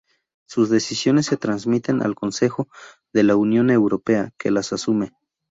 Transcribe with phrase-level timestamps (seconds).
[0.47, 2.67] Sus decisiones se transmiten al Consejo
[3.13, 5.13] de la Unión Europea, que las asume.